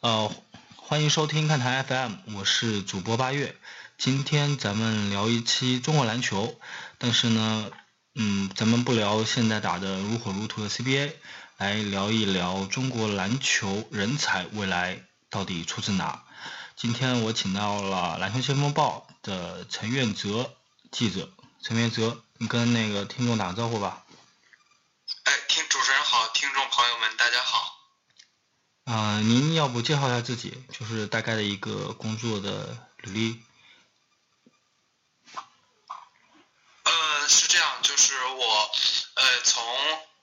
[0.00, 0.32] 呃，
[0.76, 3.56] 欢迎收听看台 FM，我是主播八月。
[3.96, 6.56] 今天咱们聊一期中国篮球，
[6.98, 7.68] 但是呢，
[8.14, 11.14] 嗯，咱们不聊现在打的如火如荼的 CBA，
[11.56, 16.22] 来聊一聊中国篮球人才未来到底出自哪。
[16.76, 20.54] 今天我请到了《篮球先锋报》的陈愿泽
[20.92, 21.28] 记者，
[21.60, 24.04] 陈愿泽，你跟那个听众打个招呼吧。
[25.24, 27.74] 哎，听主持人好，听众朋友们大家好。
[29.18, 33.42] 啊，您要不介绍一下自己，就是大概的一个工作的履历？
[36.84, 38.70] 呃，是这样，就是我
[39.14, 39.60] 呃从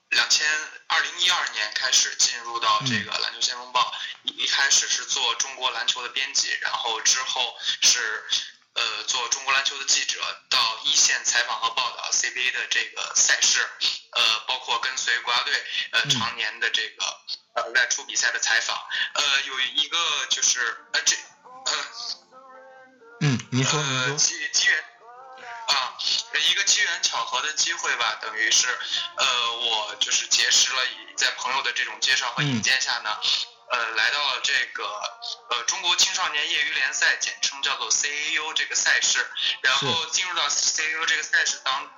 [0.08, 0.46] 两千
[0.86, 3.92] 二零一二年开始进入到这个《篮球先锋报》，
[4.32, 8.24] 一开始是做中国篮球的编辑，然后之后是
[8.76, 13.68] 呃做中国篮球的记者，到一线采访和报道 CBA 的这个赛事，
[14.12, 15.52] 呃，包括跟随国家队
[15.90, 17.04] 呃常年的这个。
[17.56, 18.76] 呃，外出比赛的采访，
[19.14, 19.96] 呃，有一个
[20.28, 20.60] 就是
[20.92, 21.16] 呃这
[21.64, 21.72] 呃，
[23.22, 24.84] 嗯，你说呃机机缘
[25.68, 25.96] 啊，
[26.50, 28.68] 一个机缘巧合的机会吧，等于是
[29.16, 30.82] 呃我就是结识了
[31.16, 33.16] 在朋友的这种介绍和引荐下呢，
[33.70, 34.84] 呃来到了这个
[35.50, 39.26] 呃中国青少年业余联赛，简称叫做 CAU 这个赛事，
[39.62, 41.90] 然后进入到 CAU 这个赛事当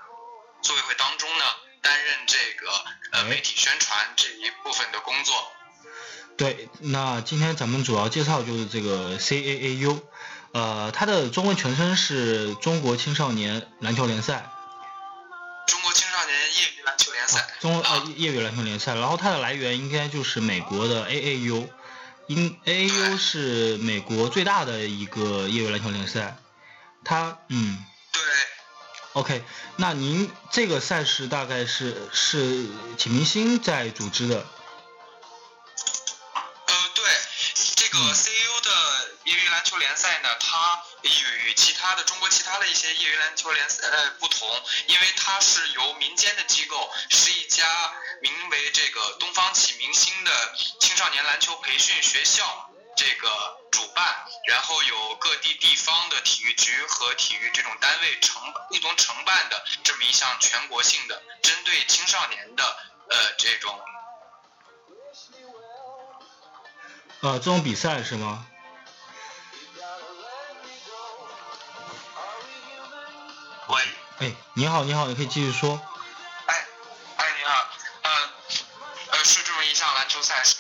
[0.63, 1.45] 组委会当中呢。
[1.81, 2.71] 担任这个
[3.13, 5.53] 呃媒体宣传这一部分的工作。
[6.37, 10.03] 对，那今天咱们主要介绍就是这个 CAAU，
[10.53, 14.51] 呃，它的中文全称是中国青少年篮球联赛。
[15.69, 17.49] 中国青少年业余篮球联赛。
[17.61, 21.69] 中啊业余篮球联赛，然后它的来源应该就是美国的 AAU，
[22.27, 26.37] 因 AAU 是美国最大的一个业余篮球联赛，
[27.05, 27.85] 它嗯。
[28.13, 28.23] 对。
[29.15, 29.43] OK，
[29.77, 34.47] 那您这个赛事大概是是启明星在组织的？
[37.99, 44.49] 个 CU 的业余篮球联赛呢，它与其他的中国其他的一些业余篮球联赛呃不同，
[44.87, 47.67] 因为它是由民间的机构，是一家
[48.21, 52.65] 名为这个东方启明星的青少年篮球培训学校。
[52.97, 53.29] 这个
[53.71, 62.65] 主办，然后有各地地方的体育局和体育这种单位承共同承办的这么一项全国性的针对青少年的
[63.09, 63.81] 呃这种
[67.21, 68.47] 呃这种比赛是吗？
[73.67, 73.83] 喂，
[74.21, 75.81] 哎，你好，你好，你可以继续说。
[76.47, 76.67] 哎，
[77.17, 77.69] 哎，你好，
[78.03, 78.11] 呃，
[79.11, 80.57] 呃，是这么一项篮球赛事。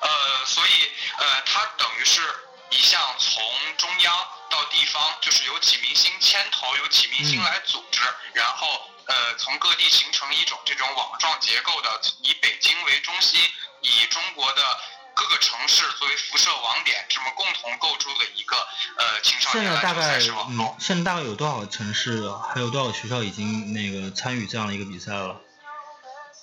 [0.00, 2.22] 呃，所以呃，它等于是
[2.70, 3.42] 一项从
[3.76, 8.00] 中央到地方，就是由启明星牵头，由启明星来组织，
[8.32, 13.40] 然后呃，从各地形成一种这种网状结构的，以北京为中心，
[13.80, 14.80] 以中国的
[15.16, 18.54] 各个城市作为辐射网点，这么共同构筑的一个
[18.98, 20.76] 呃青少年篮球赛事网络。
[20.78, 25.40] 现在大概有多少城市，还有多少学校已经那个参与这样的一个比赛了？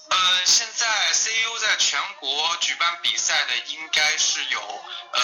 [0.09, 5.21] 呃，现在 CU 在全国举办比赛的应该是有呃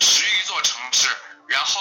[0.00, 1.08] 十余座城市，
[1.50, 1.80] 然后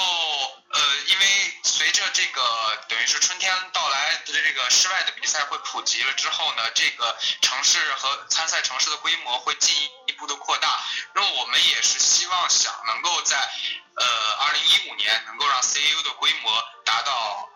[0.74, 1.26] 呃，因为
[1.64, 2.42] 随着这个
[2.90, 9.76] 等于是春天到来的这个室外的比赛会普及了之后呢，这个城市和参赛城市的规模会进
[10.08, 10.82] 一步的扩大。
[11.14, 13.38] 那么我们也是希望想能够在
[13.96, 14.06] 呃
[14.42, 16.52] 二零一五年能够让 CAU 的规模
[16.84, 17.48] 达到。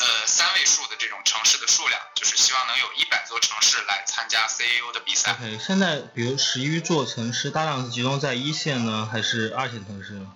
[0.00, 5.32] 呃，三位数的这种城市的数量，就是希望能有一百座城市来参加 CAU 的比赛。
[5.32, 10.26] OK，现在比如十一座城市，大量集中在一线呢，还是二线城市呢？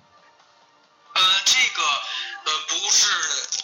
[1.18, 1.82] 呃，这个
[2.44, 3.10] 呃不是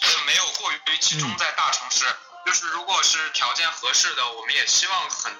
[0.01, 2.05] 呃没有过于集中在大城市，
[2.45, 5.31] 就是如果是条件合适的，我们也希望很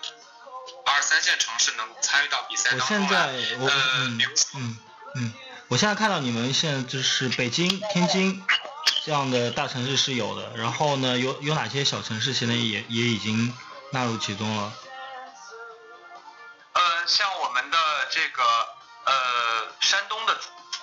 [0.86, 3.20] 二三线城市能参与到比赛当中来。
[3.20, 3.34] 呃，
[4.18, 4.78] 比如说，嗯
[5.16, 5.34] 嗯，
[5.68, 8.44] 我现在看到你们现在就是北京、天津。
[9.04, 13.56] 这样的大城市是有的，然后呢，有有哪些小城市现在也也已经
[13.92, 14.74] 纳入其中了？
[16.74, 17.78] 呃，像我们的
[18.10, 18.44] 这个
[19.06, 19.14] 呃
[19.80, 20.36] 山东的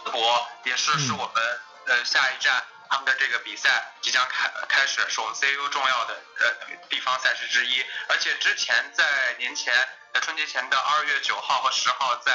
[0.04, 9.04] 淄博也是是我们呃下一站他们的这个比赛即将开开始，是我们 CU 重要的呃地方赛事之一，而且之前在
[9.38, 9.75] 年前
[10.12, 12.32] 在春节前的二月九号和十号在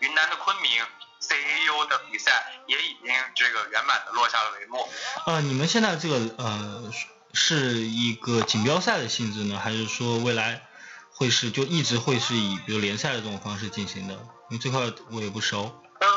[0.00, 0.82] 云南的昆明。
[1.22, 4.92] CAU 的比赛也已经这个圆满的落下了帷幕。
[5.24, 6.92] 呃，你们现在这个呃
[7.32, 10.66] 是一个锦标赛的性质呢，还是说未来
[11.14, 14.14] 会是就一直会是以比如联赛的这种方式进行的？
[14.50, 14.80] 因为这块
[15.12, 15.80] 我也不熟。
[16.00, 16.08] 呃，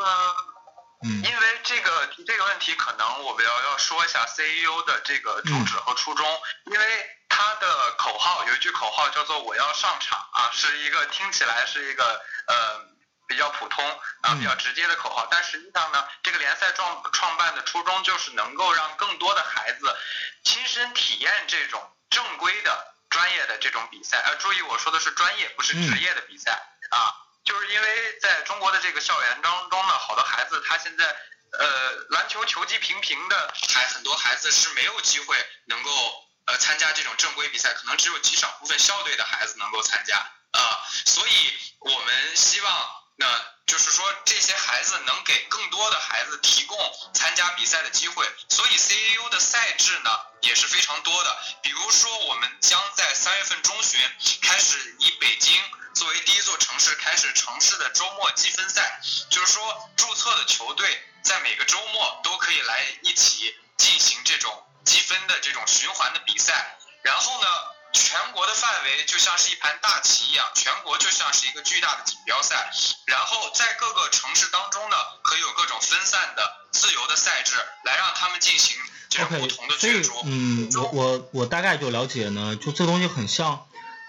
[1.05, 12.03] 嗯，因为这个提这个问题，可能我们要要说一下 CEO 的这个主旨和初衷，因为他的口号有一句口号叫做“我要上场”啊，是一个听起来是一个
[12.47, 12.95] 呃。
[13.27, 13.83] 比较较普通
[14.21, 19.95] 啊比较直接的口号，但实际上呢，这个联赛创创办的初衷就是能够让更多的孩子
[20.43, 26.51] 亲身体验这种正规的专业的这种比赛，呃，注意我说的是专业，不是职业的比赛。
[26.91, 27.13] 啊，
[27.45, 31.05] 就是因为在中国的这个校园当中呢，好多孩子他现在
[31.51, 35.91] 呃篮球球技平平的，还很多孩子是没有机会能够
[36.47, 40.17] 呃参加这种正规比赛，可能只有极少部分校队的孩子能够参加。
[40.51, 43.27] 啊，所以我们希望，那
[43.67, 46.77] 就是说这些孩子能给更多的孩子提供
[47.13, 48.25] 参加比赛的机会。
[48.47, 50.09] 所以 CAU 的赛制呢
[50.41, 51.37] 也是非常多的。
[51.61, 53.99] 比如说，我们将在三月份中旬
[54.41, 55.61] 开始以北京
[55.95, 58.99] 作为第一座城市开始城市的周末积分赛，
[59.29, 64.51] 就是说注册的球队在每个周末都可以来一起进行这种
[64.83, 66.77] 积分的这种循环的比赛。
[67.01, 67.47] 然后呢？
[67.93, 72.69] 全国的范围就像是一盘大棋一样，全国就像是一个巨大的锦标赛。
[73.05, 77.55] 然后在各个城市当中呢，可以有各种分散的、自由的赛制，
[77.85, 78.75] 来让他们进行
[79.09, 80.21] 这种不同的角逐。
[80.25, 83.64] 嗯，我我我大概就了解呢，就这东西很像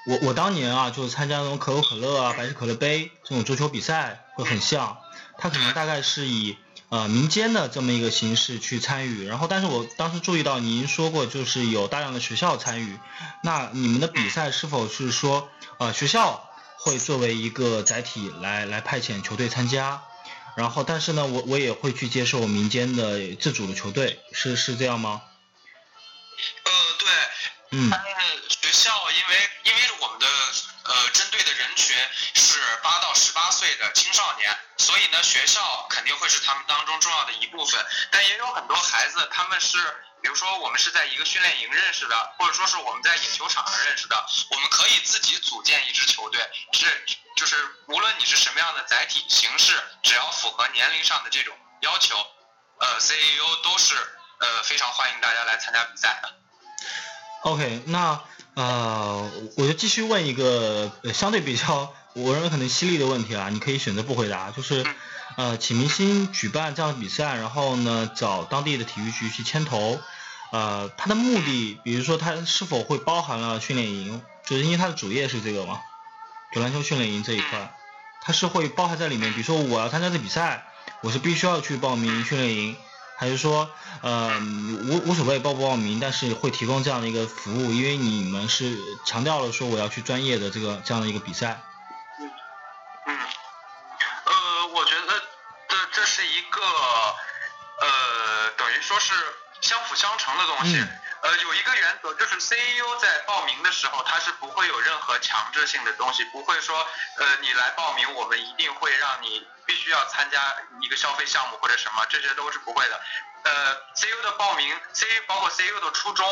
[0.07, 4.99] 我我当年啊，就是参加那种可口可乐啊、百事可乐杯这种足球比赛会很像，
[5.39, 6.57] 它可能大概是以。
[6.89, 12.97] 呃，民间的这么一个形式去参与，然后，但是我当时注意到您说过，就是有大量的学校参与，
[13.43, 15.49] 那你们的比赛是否是说，
[15.79, 16.49] 呃，学校
[16.79, 20.05] 会作为一个载体来来派遣球队参加，
[20.57, 25.23] 然后，但是呢，我我也会去接受民间的自主的球队，是是这样吗？
[27.71, 27.93] 对，嗯，
[28.49, 30.27] 学校因为因为我们的。
[30.87, 31.97] 呃，针对的人群
[32.35, 37.85] 是八到十八岁的青少年，所以呢，学校肯定会是他们当中重要的一部分。
[38.13, 39.79] 但也有很多孩子，他们是，
[40.23, 46.41] 比如说我们是在一个训练营认识的，或者说是我们在野球场上认识的，我们可以自己组建一支球队。
[46.73, 47.05] 是，
[47.37, 47.57] 就是
[47.89, 52.17] 无论你是什么样的载体形式，只要符合年龄上的这种要求，
[52.79, 53.97] 呃，CEO 都是
[54.39, 56.33] 呃非常欢迎大家来参加比赛的。
[57.43, 58.21] OK，那。
[58.57, 64.83] 呃，我就继续问一个相对比较我认为可能犀利的问题啊，你可以选择不回答，就是
[65.37, 70.01] 呃，请明星举办这样的比赛，然后呢找当地的体育局去牵头，
[70.53, 75.83] 呃，他的目的，比如说他是否会包含了训练营，就是因为他的主业是这个嘛，
[76.55, 77.77] 就篮球训练营这一块，
[78.23, 79.35] 他是会包含在里面。
[79.35, 80.65] 比如说我要参加这比赛，
[81.03, 82.75] 我是必须要去报名训练营。
[83.19, 83.71] 还是说，
[84.03, 91.63] 呃，无无所谓报不报名，但是会提供这样的一个服务，因为你们是强调了说我要去专业的这个这样的一个比赛。
[92.21, 92.31] 嗯
[93.07, 93.19] 嗯，
[94.25, 95.23] 呃，我觉得
[95.69, 96.61] 这这是一个
[97.81, 99.15] 呃，等于说是
[99.63, 100.85] 相辅相成的东西。
[101.37, 106.79] 呃，有一个原则，就是 C E U 在报名的时候，他是不会有任何强制性的东西，不会说，
[107.19, 110.41] 呃，你来报名，我们一定会让你必须要参加
[110.81, 113.01] 一个消费项目或者什么，这些都是不会的。
[113.43, 116.27] 呃 C E U 的报名，C 包括 C E U 的初衷，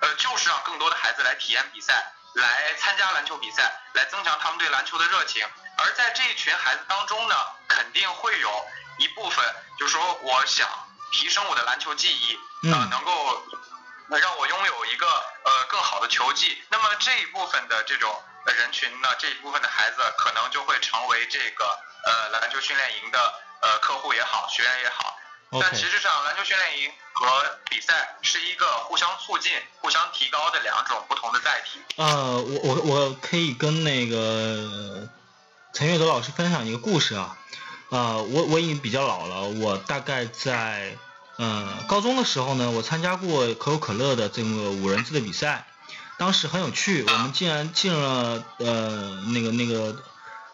[0.00, 5.46] 呃，就是让更多的孩子来体验比赛，来参加篮球比赛，来增强他们对篮球的热情。
[5.78, 7.36] 而在这一群孩子当中呢，
[7.68, 8.66] 肯定会有
[8.98, 9.44] 一部分，
[9.78, 10.68] 就是说，我想
[11.12, 13.44] 提升我的篮球技艺，呃，能够。
[14.10, 18.12] 那让我拥有一个呃更好的球技，那么这一部分的这种
[18.44, 21.64] 人群呢，这一部分的孩子可能就会成为这个
[22.04, 25.16] 呃篮球训练营的呃客户也好，学员也好。
[25.60, 31.80] 但其实上，篮球训练营和比赛是一个互相促进、互相提高的两种不同的载体。
[31.96, 35.08] 呃，我我我可以跟那个
[35.72, 37.36] 陈月德老师分享一个故事啊，
[37.90, 40.96] 呃，我我已经比较老了，我大概在。
[41.42, 45.66] 嗯，高中的时候呢，我参加过可口可乐的这个五人制的比赛，
[46.18, 50.04] 当时很有趣，我们竟然进了呃那个那个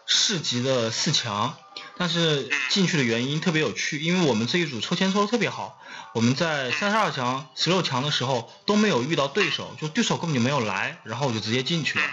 [0.05, 1.57] 市级的四强，
[1.97, 5.77] 但是进去的原因特别有趣，因为我们这一组抽签抽的特别好，
[6.13, 12.05] 我们在三十二强、十六强的时候都没有遇到对手，就对手根本就没有来，然后我就直接进去了，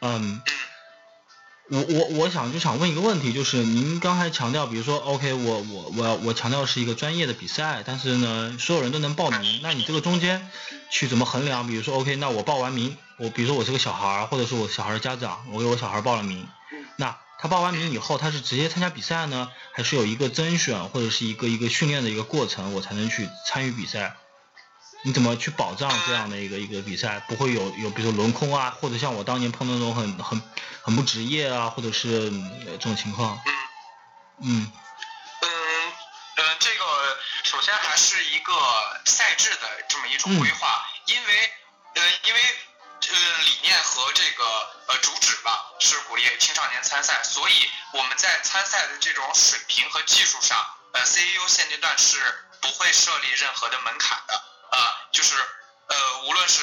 [0.00, 0.42] 嗯。
[1.70, 10.50] 我我我想就想问一个问题，就是您刚才强调，比如说，OK，我我我我强调是一个专业的比赛，但是呢，所有人都能报名，那你这个中间
[10.90, 11.66] 去怎么衡量？
[11.66, 16.48] 比如说，OK，那我报完名，我比如说我是个小孩儿，或者是我小孩的家长，我给我小孩报了名，
[16.96, 24.16] 那他报完名以后，他是直接参加比赛呢，还是有一个甄选或者是一个一个训练的一个过程，我才能去参与比赛？
[25.02, 30.42] 你怎么去保障这样的一个一个比赛不会有有比如说轮空啊，或者像我当年碰到那种很很
[30.82, 32.30] 很不职业啊，或者是
[32.64, 33.40] 这种情况？
[33.46, 33.52] 嗯
[34.40, 34.72] 嗯
[36.36, 38.52] 嗯这个首先还是一个
[39.04, 41.52] 赛制的这么一种规划，因为
[41.94, 42.40] 呃因为
[43.08, 44.44] 呃理念和这个
[44.88, 47.52] 呃主旨吧，是鼓励青少年参赛，所以
[47.92, 50.58] 我们在参赛的这种水平和技术上，
[50.92, 52.18] 呃 CAU 现阶段是
[52.60, 55.34] 不会设立任何的门槛的，啊，就是
[55.86, 56.62] 呃无论是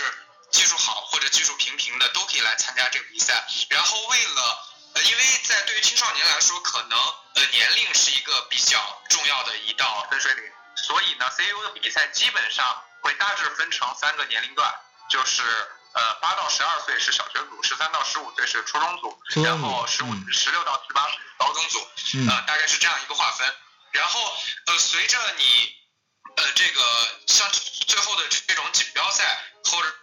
[0.51, 3.45] 技术好或者技术平平的都可以来参加这个比赛。
[3.69, 6.97] 然后为了呃因为在对于青少年来说，可能
[7.35, 10.43] 呃年龄是一个比较重要的一道分水岭，
[10.75, 14.73] 所以呢 CAU 的比赛基本上会大致分成三个年龄段，
[15.09, 15.43] 就是。
[15.95, 21.79] 呃，八到十二岁是小学组，十三到十五岁是初中组，然后十五、十六到十八岁高中组，
[22.29, 23.55] 呃，大概是这样一个划分。
[23.91, 24.19] 然后，
[24.65, 25.84] 呃，随着你，呃，
[26.55, 26.81] 这个
[27.27, 29.93] 像最后的这种锦标赛，或者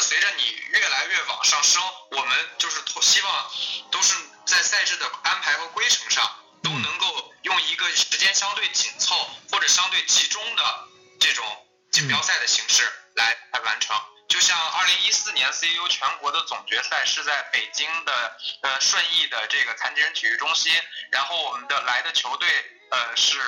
[0.00, 1.80] 随着你越来越往上升，
[2.10, 3.50] 我们就是希望
[3.90, 6.28] 都是在赛制的安排和规程上，
[6.62, 9.14] 都能够用一个时间相对紧凑
[9.50, 10.88] 或者相对集中的
[11.20, 11.44] 这种
[11.90, 12.82] 锦标赛的形式
[13.14, 13.96] 来来完成。
[14.28, 20.72] 就像二零一四年 CU 全国的总决赛是在北京的呃顺义的这个残疾人体育中心，
[21.10, 22.48] 然后我们的来的球队
[22.90, 23.38] 呃是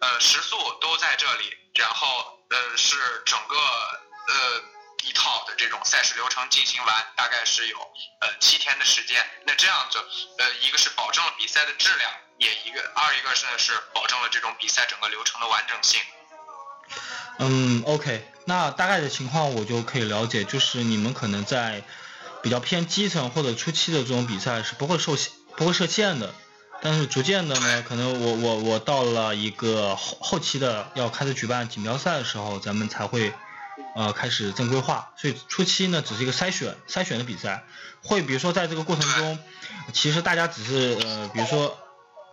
[0.00, 2.06] 呃食宿都在这里，然后
[2.50, 4.62] 呃是整个呃
[5.04, 7.78] 一套的这种赛事流程进行完，大概是有
[8.20, 9.24] 呃七天的时间。
[9.46, 9.98] 那这样子
[10.38, 16.00] 呃一个是保证了比赛的质量，也一个二一个是呢是保证了这种比赛整个流程的完整性。
[17.38, 18.32] 嗯，OK。
[18.46, 21.82] 那大概的情况我就可以了解，就是你们可能在
[22.42, 26.32] 比较偏基层或者初期的这种比赛是不会受限不会设限的，
[26.82, 33.32] 但是逐渐的呢，可能我我我到了一个后后期的要开始举办锦标赛的时候，咱们才会
[33.94, 35.12] 呃开始正规化。
[35.16, 37.64] 所以初期呢，只是一个筛选筛选的比赛，
[38.02, 39.38] 会比如说在这个过程中，
[39.92, 41.78] 其实大家只是呃比如说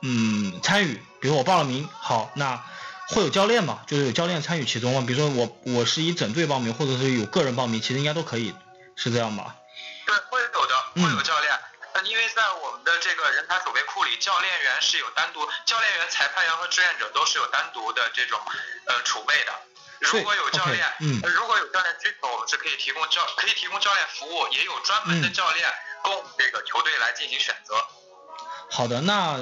[0.02, 2.64] 嗯参与，比如我报了名，好那。
[3.10, 3.82] 会有教练嘛？
[3.86, 5.04] 就是有教练参与其中嘛？
[5.06, 8.56] 比如说我我是以整队报名，或者是有个人报名，其实应该都可以，
[8.96, 9.58] 是这样吧？
[10.08, 11.52] 对，会有的，会有教练。
[11.94, 18.40] 那因为在我们的这个人才储备库里，教练员是有单独，教练员、裁判员和志愿者都是有单独的这种
[18.86, 19.54] 呃储备的。
[20.00, 25.70] 如果有教练，嗯，如果有教练需求，我们是可以提供教，可以提供教练服务，也有专门的教练
[26.04, 27.76] 供这个球队来进行选择。
[28.70, 29.40] 好的，那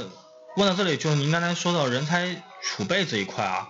[0.56, 2.44] 问到这里，就是您刚才说到人才。
[2.64, 3.70] 储备这一块啊，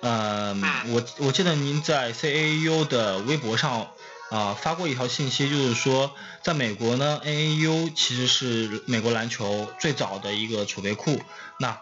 [0.00, 0.52] 呃，
[0.88, 3.94] 我我记得您在 CAU 的微博上
[4.32, 11.20] 啊发过一条信息，就是说，在美国呢，AAU 其实是美国篮球最早的一个储备库。
[11.58, 11.78] 那，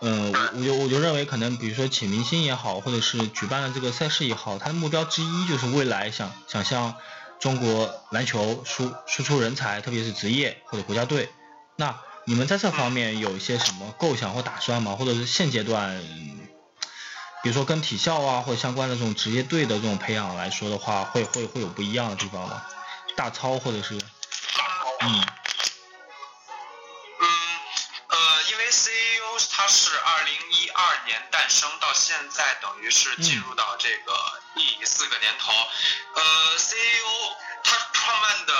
[0.00, 6.94] 嗯，我就我就认为，可能比如说请明星也好，或者是举办了这个赛事也好，它的目标之一就是未来想想向
[7.38, 11.28] 中国篮球输输出人才，特别是职业或者国家队。
[11.76, 14.96] 那你们在这方面有一些什么构想或打算吗？
[14.96, 16.00] 或者是现阶段，
[17.42, 22.62] 比如说跟体校啊或者相关的这种职业队的这种培养来说的话，会会会有不一样的地方吗？
[23.16, 25.26] 大操或者是，嗯，
[27.20, 27.28] 嗯，
[28.08, 34.12] 呃，因为 CAU 它是二零一二年诞生，到现在等于是进入到这个
[34.56, 35.52] 第四个年头。
[36.14, 38.54] 呃，CAU 它创办的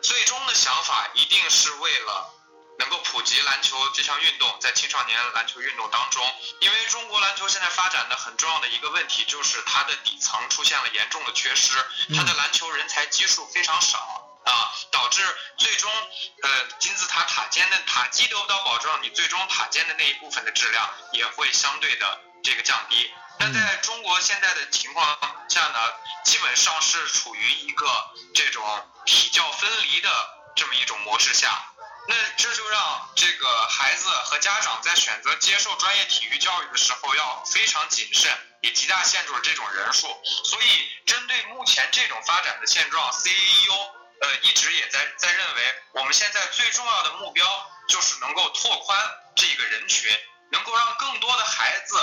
[0.00, 2.33] 最终的想法一定是为了。
[2.78, 6.22] 能够普及篮球这项运动，在青少年篮球运动当中，
[6.60, 11.74] 因为中国篮球现在发展的很重要的一个问题就是它的底层出现了严重的缺失，
[12.16, 13.98] 它的篮球人才基数非常少
[14.44, 15.22] 啊，导致
[15.56, 15.90] 最终
[16.42, 23.10] 呃金字塔塔尖的塔基得不到保证，你最终塔尖的那一部分的质量也会相对的这个降低。
[23.38, 25.78] 但在中国现在的情况下呢，
[26.24, 27.86] 基本上是处于一个
[28.34, 30.08] 这种体教分离的
[30.54, 31.70] 这么一种模式下。
[32.06, 38.30] 那这就让这个孩子和家长在选择接受专业体育教育的时候要非常谨慎，
[38.60, 40.08] 也极大限制了这种人数。
[40.44, 47.46] 所以，针对目前这种发展的现状，CAU 呃一直也在在认为，我们现在最重要的目标
[47.88, 48.98] 就是能够拓宽
[49.34, 50.14] 这个人群，
[50.52, 51.96] 能够让更多的孩子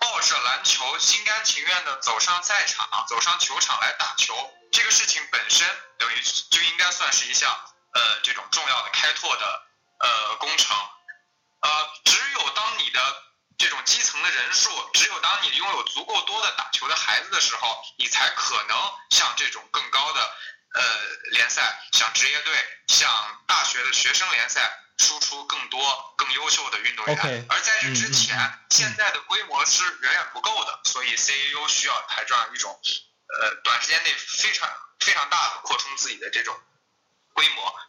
[0.00, 4.34] 抱着篮球心甘情愿的走上赛场、走上球场来打球。
[4.72, 5.64] 这个事情本身
[5.96, 6.20] 等于
[6.50, 7.56] 就应该算是一项。
[7.94, 9.62] 呃，这种重要的开拓的
[10.00, 10.76] 呃工程，
[11.60, 13.00] 呃，只有当你的
[13.56, 18.76] 这种基层的人数，只有当你拥有足够多的打球的孩子的时候，你才可能
[19.10, 20.20] 像这种更高的
[20.74, 20.82] 呃
[21.30, 22.52] 联赛，像职业队，
[22.88, 23.08] 像
[23.46, 27.46] 大学的学生联赛输出更多更优秀的运动员。
[27.48, 32.76] 而在这之前，现在的规模是远远不够的，所以 CAU 需要它这样一种
[33.38, 36.60] 呃短时间内非常非常大的扩充自己的这种。
[37.34, 37.82] 规模啊，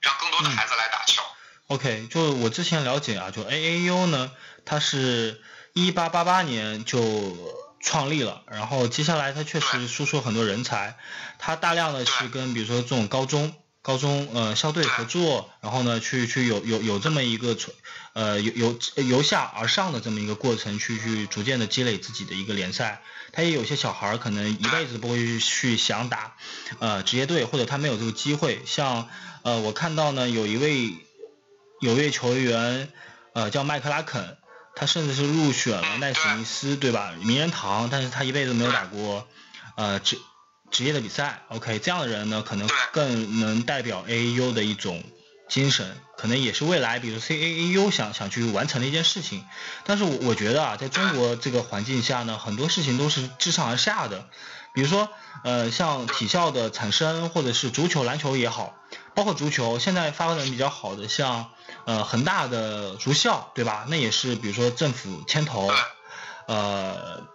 [0.00, 1.22] 让更多的孩子来打球。
[1.68, 4.32] OK，就我之前了解啊，就 AAU 呢，
[4.64, 5.40] 它是
[5.72, 7.00] 一八八八年就
[7.80, 10.96] 创立了，然后接下来他确实输出很多人才，
[11.38, 13.54] 他大量的去跟比如说这种高中。
[13.82, 17.72] 高中呃校队合作，然后呢去去有有有这么一个从
[18.12, 23.02] 呃由由由下而上的这么一个过程，去去逐渐的积累自己的一个联赛。
[23.32, 26.34] 他也有些小孩儿可能一辈子不会去想打
[26.78, 28.60] 呃职业队，或者他没有这个机会。
[28.66, 29.08] 像
[29.42, 30.90] 呃我看到呢有一位
[31.80, 32.92] 有一位球员
[33.32, 34.36] 呃叫麦克拉肯，
[34.74, 39.26] 他甚至是入选了奈史密斯对吧名人堂，但是他一辈子没有打过
[39.76, 40.18] 呃职。
[40.70, 45.02] 职业的比赛，OK，这样的人呢，可能更能代表 AAU 的一种
[45.48, 49.44] 精神，可能也是未来，比如 CAAU 想想去完成的一件事情。
[49.84, 54.28] 但是我我觉得啊，在中国这个环境下呢，很多事情都是自上而下的。
[54.72, 55.08] 比如说，
[55.42, 58.76] 呃，像体校的产生，或者是足球、篮球也好，
[59.16, 61.50] 包括足球，现在发展比较好的，像
[61.86, 63.84] 呃恒大的足校，对吧？
[63.88, 65.68] 那也是比如说政府牵头，
[66.46, 67.26] 呃。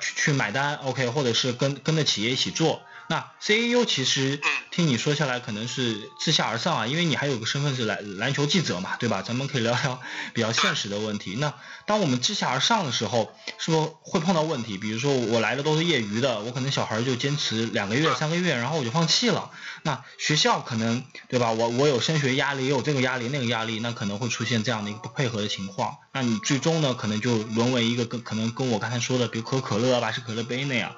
[0.00, 2.82] 去去买单，OK，或者是跟跟着企业一起做。
[3.06, 4.40] 那 CAU 其实
[4.70, 9.22] 听你说下来，可能是自下而上啊，因为你还有个身份是篮篮球记者嘛，对吧？
[9.22, 10.00] 咱们可以聊聊
[10.32, 11.36] 比较现实的问题。
[11.38, 11.52] 那
[11.86, 14.78] 当我们自下而上的时候，是不是会碰到问题？
[14.78, 19.50] 比如说我来的都是业余的，我可能小孩就坚持两个月、三个月，然后我就放弃了。
[19.82, 21.52] 那学校可能对吧？
[21.52, 25.98] 我我有升学压力，也有这个压力、那个压力，那可能会出现这样的一个不配合的情况。
[26.12, 30.94] 那你最终呢，可能就沦为一个跟可能跟我刚才说的，比如可口可乐、百事可乐杯那样。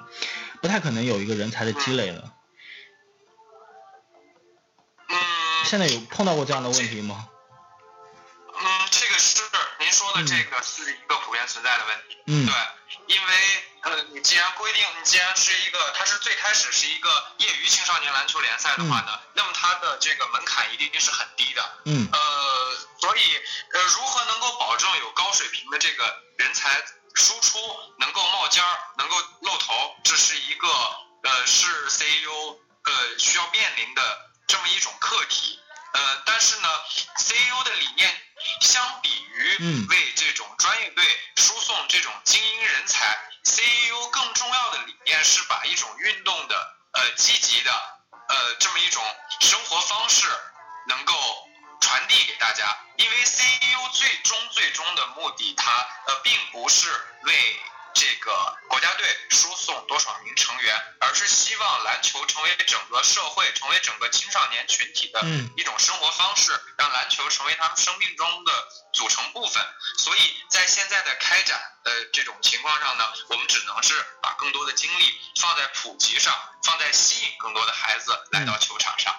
[0.61, 2.33] 不太可能有一个人才的积累了。
[5.09, 5.17] 嗯。
[5.65, 7.27] 现在有碰到过这样的问题吗？
[8.59, 9.41] 嗯，这个是
[9.79, 12.17] 您说的这个是一个普遍存在的问题。
[12.27, 12.45] 嗯。
[12.45, 13.33] 对，因为
[13.81, 21.61] 呃，你既然规定，你既然是一个，它是最开始是一个业余青少年篮球联赛的话呢，那么它的这个门槛一定是很低的。
[21.85, 22.09] 嗯。
[22.11, 22.19] 呃，
[22.99, 23.21] 所以
[23.73, 26.03] 呃，如何能够保证有高水平的这个
[26.37, 26.83] 人才？
[27.17, 27.59] 输出
[27.97, 30.67] 能够冒尖儿，能够露头，这是一个
[31.23, 34.01] 呃是 CEO 呃需要面临的
[34.47, 35.59] 这么一种课题。
[35.93, 36.69] 呃，但是呢
[37.17, 38.21] ，CEO 的理念
[38.61, 41.03] 相比于为这种专业队
[41.37, 46.55] 输送这种精英人才，CEO 更重要的理念是把一种运动的
[46.93, 47.71] 呃积极的
[48.29, 49.03] 呃这么一种
[49.39, 50.27] 生活方式
[50.87, 51.46] 能够。
[51.79, 55.71] 传递给大家，因为 C E O 最终最终的目的，他
[56.07, 56.89] 呃并不是
[57.23, 57.59] 为
[57.93, 65.21] 这个国家队输送多少名成员，而是希望篮球成为整个社会、成为整个青少年群体的
[65.55, 68.51] 一种生活方式，让篮球成为他们生命中的
[68.93, 69.65] 组成部分。
[69.97, 79.15] 所以在现在的开展的这种情况上呢，我们只能是把更多的精力放在普及上，放在吸引更多的孩子来到球场上。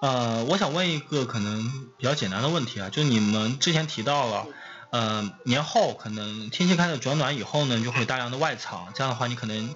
[0.00, 4.46] 呃，我想问一个可能比较简单的问题啊，就你们之前提到了，
[4.90, 9.74] 呃，年后可能天气开始转暖以后呢，就会大量的外场，这样的话你可能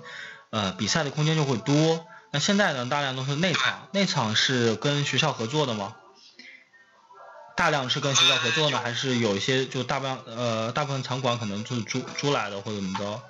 [0.51, 2.05] 呃比赛的空间就会多。
[2.33, 5.97] 那现在呢，大量都是内场，内场是跟学校合作的吗？
[7.57, 13.23] 大量是跟学校合作呢，还是有一些就大部分呃大部分场馆可能就是租租来的或者怎么着？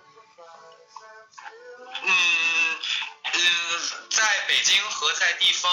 [4.50, 5.70] 北京和在地方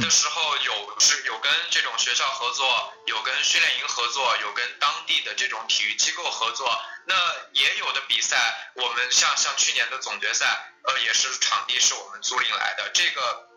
[0.00, 6.80] 的时候，有是有跟这种学校合作，有跟训练营合作，有跟当地的这种体育机构合作。
[7.06, 7.16] 那
[7.54, 8.36] 也有的比赛，
[8.74, 10.46] 我们像像去年的总决赛，
[10.84, 12.88] 呃，也是场地是我们租赁来的。
[12.94, 13.48] 这个，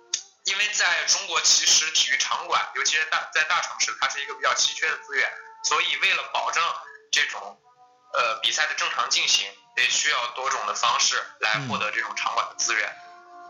[0.45, 5.31] 因为在中国其实体育场馆，尤其是大在大城市，它是一个比较稀缺的资源，
[5.65, 6.63] 所以为了保证
[7.11, 7.61] 这种
[8.15, 12.91] 呃比赛的正常进行，得需要多种的方式来获得这种场馆的资源。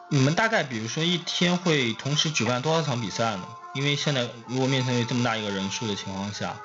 [0.09, 3.47] 你们大概比如说一天会同时举办多少场比赛呢？
[3.73, 6.55] 因为现在如果面对这么大一个人数的情况下，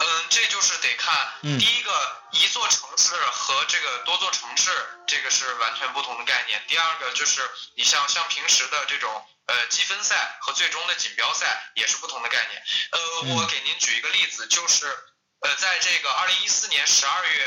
[0.00, 1.16] 嗯，这就是得看
[1.58, 1.90] 第一个
[2.32, 4.70] 一座城市和这个多座城市，
[5.06, 6.62] 这个是完全不同的概念。
[6.68, 7.40] 第二个就是
[7.76, 9.10] 你像像平时的这种
[9.46, 12.62] 呃积分赛和最终的锦标赛也是不同的概念。
[12.92, 14.86] 呃，我给您举一个例子，就是
[15.40, 17.46] 呃在这个二零一四年十二月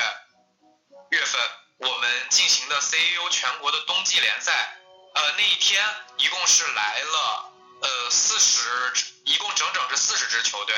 [1.11, 1.39] 月份。
[1.77, 4.79] 我们进行的 CAU 全国的冬季联赛，
[5.13, 5.83] 呃，那一天
[6.17, 8.93] 一共是来了呃四十，
[9.25, 10.75] 一共整整是四十支球队，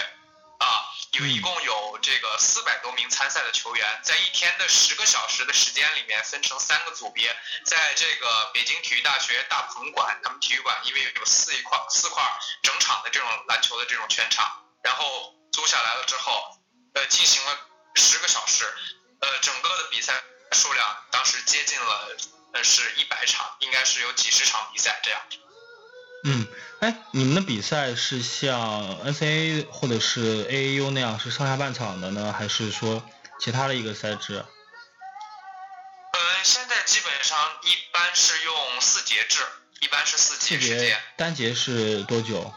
[0.60, 7.34] 啊，有一共有这个四百多名参赛的球员，在一天的十个小时的时间里面分成三个组别，
[7.64, 12.22] 在这个北京体育大学大鹏馆，他们体育馆因为有四一块四块
[12.62, 14.46] 整场的这种篮球的这种全场，
[14.84, 16.60] 然后租下来了之后，
[16.96, 17.58] 呃，进行了
[17.96, 18.66] 十个小时，
[19.22, 20.22] 呃，整个的比赛。
[20.52, 22.18] 数量当时接近了，
[22.54, 25.22] 呃，是一百场，应该是有几十场比赛这样。
[26.26, 26.48] 嗯，
[26.82, 28.60] 哎，你们的比赛是像
[29.06, 33.02] NCAA 或者是 AAU 那样是上下半场的呢，还是说
[33.40, 34.44] 其他的一个赛制？
[36.14, 39.46] 呃，现在基本上一般是用四节制，
[39.80, 41.02] 一般是四节时间。
[41.16, 42.54] 单节是多久？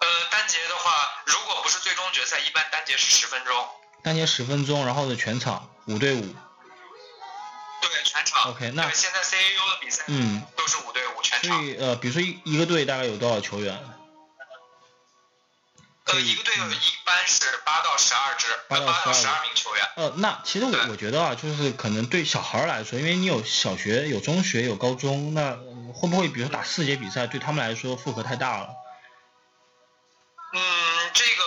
[0.00, 3.68] 呃，单节的话，如果不是最终决赛，一般单节是十分钟。
[4.02, 6.20] 单节十分钟，然后的全场五对五。
[7.80, 8.50] 对，全场。
[8.50, 11.50] OK，那现在 CAU 的比赛，嗯，都是五对五全场。
[11.50, 13.78] 所以呃，比如说一一个队大概有多少球员？
[16.04, 19.88] 呃，一个队有一般是八到十二支，八到十二名球员。
[19.96, 25.52] 呃，那其实我我觉得啊，就是可能对小孩来说，因为你有小学、有中学、有高中，那
[25.94, 28.68] 会不会比如说打四节比赛，对他们来说负荷太大了？
[30.52, 30.60] 嗯，
[31.14, 31.44] 这个，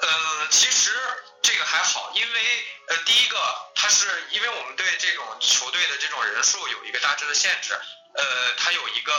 [0.00, 0.90] 呃，其实
[1.52, 3.38] 这个还好，因为呃，第一个，
[3.74, 7.78] 它是因为我们对这种球队的这种人数有一个大致的限制。
[8.14, 9.12] 呃，它有一个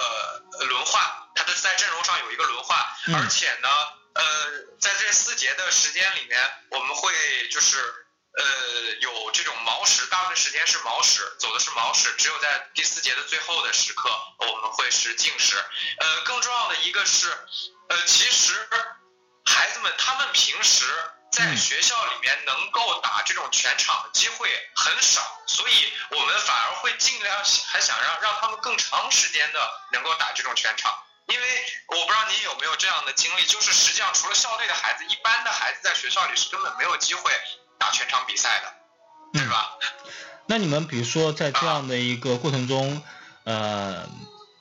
[0.62, 1.00] 轮换，
[1.36, 2.76] 它的在阵容上有一个轮换，
[3.13, 3.69] 而且呢，
[4.15, 4.24] 呃，
[4.80, 7.13] 在这四节的时间里面，我们会
[7.50, 8.43] 就是呃
[9.02, 15.56] 有这种毛时，大部分时间是毛时，走的是毛时，只有在第四节的最后的时刻，我们会是静时。
[16.00, 17.30] 呃，更重要的一个是，
[17.89, 18.67] 呃，其实
[19.46, 20.86] 孩子们他们平时。
[21.34, 29.60] 在学校里面能够打这种全场的机会很少，所以我们反而会尽量还想让让他们更长时间的
[29.93, 30.93] 能够打这种全场，
[31.26, 31.48] 因为
[31.88, 37.32] 我不知道你有没有这样的经历，就是实际上除了校队的孩子，一般的孩子在学校里是根本没有机会
[37.80, 39.74] 打全场比赛的，对吧？
[40.46, 43.04] 那你们比如说在这样的一个过程中，
[43.46, 44.08] 呃，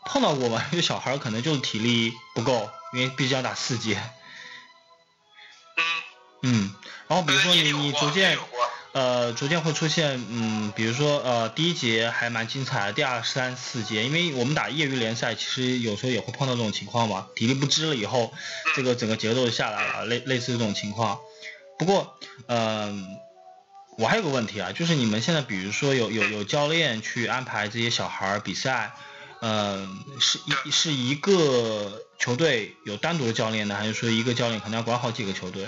[0.06, 0.64] 碰到过吗？
[0.72, 4.02] 因为小孩可能就是体力不够，因为必须要打四节。
[7.12, 8.38] 嗯，然后比如说你你逐渐，
[8.92, 18.32] 呃，逐渐会出现，嗯，比如说呃，第一节还蛮精彩，第二三四节，因为我们打业余联赛，其实有时候也会碰到这种情况嘛，体力不支了以后，
[18.74, 21.18] 这个整个节奏就下来了，类类似这种情况。
[21.78, 23.06] 不过，嗯，
[23.98, 28.94] 我还有个问题啊，就是你们现在比如说有有有教练去安排这些小孩比赛，
[29.40, 35.66] 嗯，是一是一个球队有单独的教练呢，还是说一个教练可能要管好几个球队？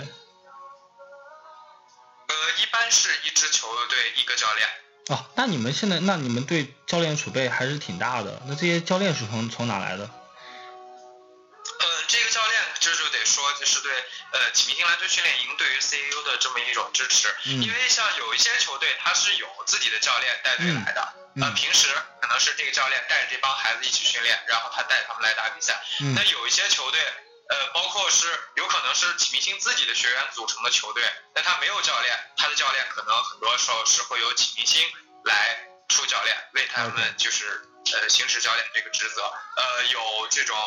[2.91, 4.67] 是一支球队一个教练。
[5.07, 8.41] 哦，那你们现在，那你们对教练储备还是挺大的。
[8.47, 10.03] 那这些教练是从从哪来的？
[10.03, 13.91] 呃，这个教练这就得说，就是对
[14.31, 17.27] 呃启明星篮球训练营对于 CAU 的这么一种支持。
[17.45, 17.61] 嗯。
[17.61, 21.13] 因为像有一些球队，他是有自己的教练带队来的。
[21.35, 21.43] 嗯。
[21.43, 21.87] 呃，平时
[22.21, 25.79] 可能是这个教练带着这帮孩子一起训练，然后他带他们来打比赛。
[25.99, 26.15] 嗯。
[26.15, 26.99] 那有一些球队。
[27.47, 31.03] 呃，包括是有可能是启明星自己的学员组成的球队，
[31.33, 34.81] 但他没有教练，他的教练可能很多时候是会由启明星
[35.23, 37.61] 来出教练，为他们就是
[37.93, 39.21] 呃行使教练这个职责。
[39.57, 40.57] 呃，有这种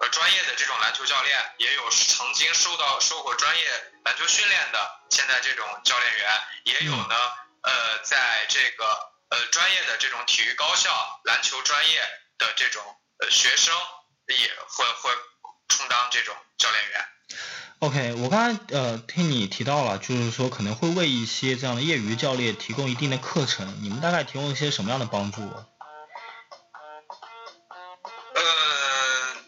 [0.00, 7.16] 呃专业的这种篮球教练，也有曾经受到受过专业篮球训练的现在这种教练员，也有呢
[7.62, 8.84] 呃在这个
[9.30, 10.92] 呃专业的这种体育高校
[11.24, 11.98] 篮球专业
[12.36, 12.84] 的这种
[13.20, 13.74] 呃学生
[14.28, 15.10] 也会会。
[15.68, 17.04] 充当这种教练员。
[17.78, 25.42] OK，我刚才呃听你提到了，就是说可能会为一些这样的业余教练提供一定的课程，你们大概提供一些什么样的帮助？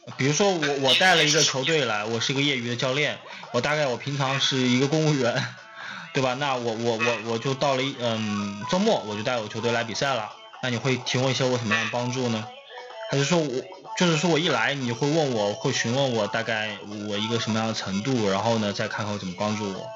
[0.07, 3.19] 呃，比如说我我带了一个球队来，我是一个业余的教练，
[3.53, 5.55] 我大概我平常是一个公务员，
[6.13, 6.35] 对吧？
[6.35, 10.31] 那我我我我就到了一嗯周末我就带我球队来比赛了，
[10.63, 12.47] 那你会提供一些我什么样的帮助呢？
[13.11, 13.63] 还是说我？
[13.99, 16.79] 就是说我一来，你会问我会询问我大概
[17.11, 19.91] 我一个什么样的程度，然后呢再看看我怎么帮助我。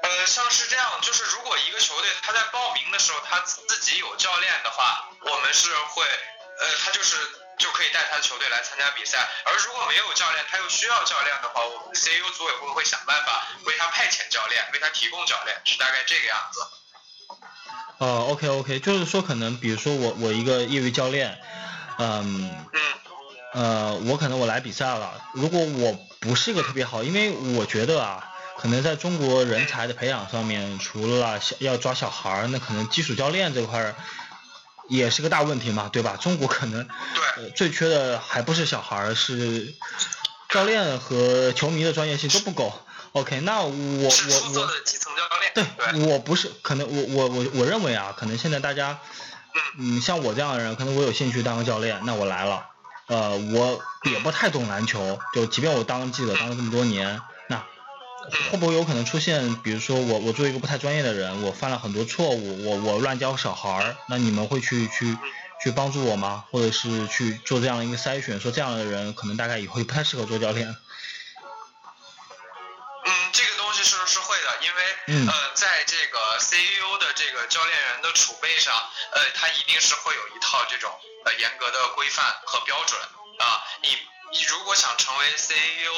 [0.00, 7.18] 呃，像是这样，就是如果一个球队他在报名的时候他自己有教练的话，我们是会，呃，他就是
[7.58, 9.18] 就可以带他的球队来参加比赛。
[9.44, 16.60] 而如果没有教练，他又需要教练的话，我们 CU 组委会会想办法为他派遣教练，为他提供教练，是大概这个样子。
[17.98, 21.38] 呃，OK OK，就是说可能比如说我我一个业余教练。
[21.98, 22.50] 嗯，
[23.54, 25.22] 呃，我可能我来比赛了。
[25.32, 28.28] 如果我不是一个特别好，因为我觉得啊，
[28.58, 33.94] 可能在中国人才的培养上面，除了小要抓小孩儿，那可能基础教练这块儿
[34.88, 36.16] 也是个大问题嘛，对吧？
[36.20, 36.86] 中国可能
[37.36, 39.74] 对最缺的还不是小孩儿，是
[40.50, 42.72] 教练和球迷的专业性都不够。
[43.12, 44.70] OK，那我我我
[45.54, 45.64] 对，
[46.06, 48.98] 我不是可能我我我我认为啊，可能现在大家。
[49.78, 52.66] 嗯，像我这样的人，可能我有兴趣当个教练，那我来了。
[53.08, 57.64] 呃，我也不太懂篮球，就即便我当记者当了这么多年，那
[58.50, 65.16] 会不会有可能出现，比如说我我作为一个不太专业的人，我犯了很多错误，我我乱教小孩儿，那你们会去去
[65.62, 66.44] 去帮助我吗？
[66.50, 70.74] 或者是去做这样一个筛选，说这样的人可能大概以后也不太适合做教练？
[74.60, 78.74] 因为呃，在这个 CEO 的这个教练员的储备上，
[79.12, 83.00] 呃，他一定是会有一套这种呃严格的规范和标准
[83.38, 83.62] 啊。
[83.82, 83.98] 你
[84.32, 85.92] 你如果想成为 CEO，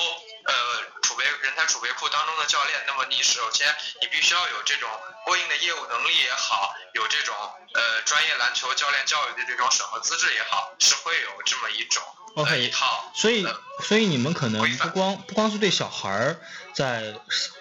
[0.45, 0.55] 呃
[1.03, 4.89] 储备人才储备库当中的教练，那么你首先你必须要有这种
[5.25, 7.35] 过硬的业务能力也好，有这种
[7.75, 12.03] 呃专业篮球教练教育的这种审核资质也好，是会有这么一种。
[12.35, 12.73] OK，
[13.15, 13.47] 所以
[13.83, 16.41] 所以你们可能不光不光是对小孩儿
[16.73, 17.15] 在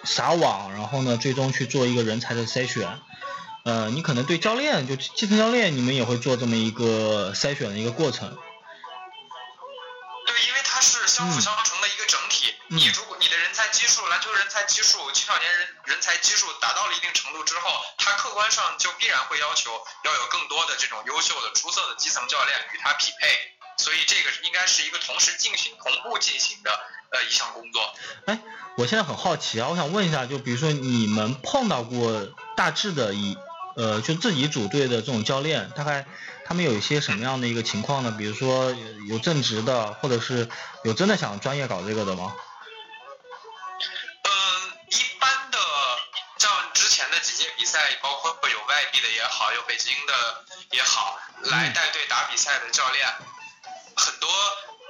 [0.04, 3.00] 撒网，然后呢，最终去做一个人才的筛选，
[3.64, 8.38] 呃，你可能对教练就基层教练，你们也会做这么一个筛选的一个过程。
[10.26, 12.54] 对，因为它是相辅相成的一个整体。
[12.68, 19.72] 你如果你的人才基数，篮球人才基数，青少年人人才基数达到了一定程度之后，它客观上就必然会要求
[20.04, 23.57] 要有更多的这种优秀的、出色的基层教练与他匹配。
[23.78, 26.70] 所以这个应该是一个同时进行、同步进行的
[27.10, 27.94] 呃一项工作。
[28.26, 28.38] 哎，
[28.76, 33.38] 我现在很好奇啊，我想问一下，就比如说你们碰到过大致的以
[33.76, 36.04] 呃就自己组队的这种教练，大概
[36.44, 38.14] 他们有一些什么样的一个情况呢？
[38.18, 38.76] 比如说
[39.08, 40.48] 有正职的，或者是
[40.84, 42.34] 有真的想专业搞这个的吗？
[44.24, 44.30] 嗯，
[44.88, 45.58] 一般的
[46.38, 53.06] 像之前的几届比赛，包括有外地的也好，有北京的也好，来带队打比赛的教练。
[53.98, 54.30] 很多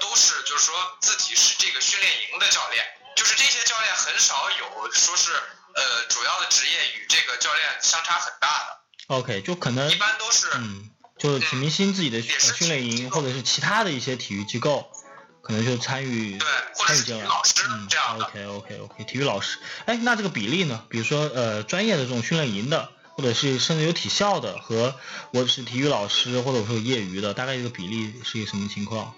[0.00, 2.84] 都是就是说自己是这个训练营的教练，
[3.16, 8.78] 就是这些教练很少有说是呃主要的职业与这个教练相差很大的。
[9.06, 14.92] OK，就可能一般都是嗯，就是体明星自己的训练营或者是其他的一些体育机构，
[15.42, 17.24] 可能就参与对参与进来。
[17.70, 20.84] 嗯，这样 OK OK OK，体育老师，哎，那这个比例呢？
[20.90, 22.92] 比如说呃专业的这种训练营的。
[23.18, 24.94] 或者是甚至有体校的和
[25.32, 29.12] 我是体育老师，或者我是有业余的，大概这个比例是一个什么情况？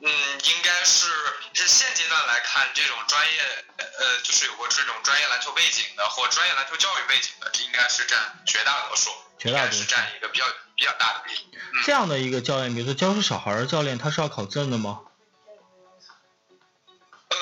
[0.00, 1.08] 嗯，应该是
[1.54, 3.40] 是现阶段来看，这种专业
[3.76, 10.44] 呃，就是有过这种专业篮球背景的或专业篮球教育背景的，这应该是占绝大多数，绝大多数占一个比较
[10.76, 11.58] 比较大的比例。
[11.84, 15.00] 这样的一个教练，比如说教授小孩儿教练，他是要考证的吗？
[17.30, 17.36] 嗯，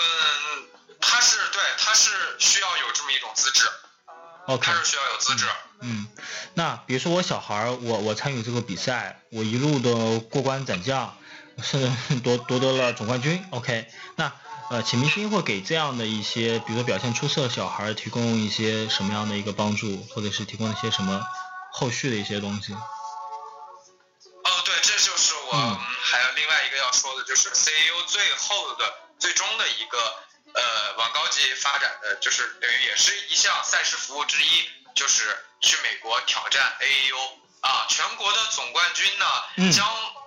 [0.99, 3.69] 他是对，他是需要有这么一种资质。
[4.47, 5.47] OK，是需要有资质。
[5.81, 6.07] 嗯，
[6.55, 11.17] 那比如说我小孩儿，我我参与这个比赛，我一路的过关斩将，
[11.63, 13.45] 甚至 夺夺得了总冠军。
[13.51, 14.33] OK，那
[14.71, 21.27] 呃，启明星会给这样的一些，比如说表现出色的小孩儿提供一些什么样的一个帮助，或者是提供一些什么
[21.73, 22.73] 后续的一些东西？
[22.73, 22.79] 哦，
[24.65, 29.99] 对，这就是我还有另外一个要说的，就是 CEO 最后的最终的一个。
[30.55, 37.19] 呃，往高级发展的就是等于也是一项赛事服务之一，就是去美国挑战 AAU
[37.61, 39.27] 啊，全国的总冠军呢
[39.73, 39.85] 将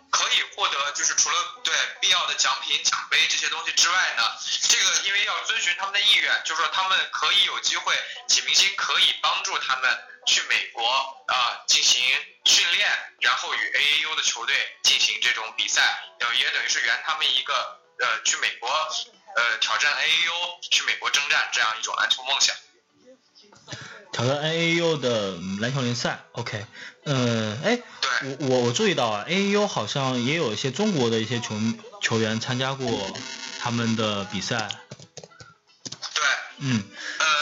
[0.09, 4.23] 可以获得，就是除了对必要的奖品、奖杯这些东西之外呢，
[4.63, 7.93] 这个因为要遵循他们的意愿，就是说他们可以有机会，
[8.27, 10.85] 启明星可以帮助他们去美国
[11.27, 12.03] 啊进行
[12.45, 12.89] 训练，
[13.21, 16.03] 然后与 AAU 的球队进行这种比赛，
[16.37, 18.69] 也等于是圆他们一个呃去美国。
[19.37, 22.55] 呃，挑战 AAU 去美国征战这样一种篮球梦想。
[24.11, 26.65] 挑战 AAU 的篮球联赛，OK，
[27.05, 27.79] 嗯，哎，
[28.39, 31.55] 我我我注意到啊，AAU 好像也有一些中国的一些球
[32.01, 32.87] 球员参加过
[33.59, 34.69] 他们的比赛。
[35.83, 36.23] 对。
[36.57, 36.83] 嗯。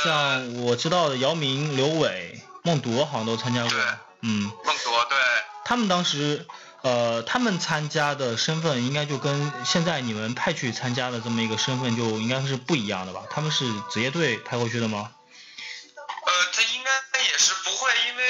[0.04, 3.72] 像我知道的姚明、刘伟、孟铎好像都参加过。
[4.20, 4.42] 嗯。
[4.44, 5.18] 孟铎对。
[5.64, 6.46] 他们当时。
[6.86, 13.24] 呃，他们参加的身份应该就跟现在你们派去参加的这么一个身份就应该是不一样的吧？
[13.32, 15.12] 他们是职业队派过去的吗？
[15.98, 18.24] 呃，他应该也是不会，因为